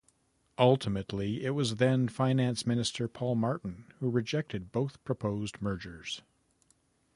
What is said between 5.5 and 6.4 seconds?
mergers.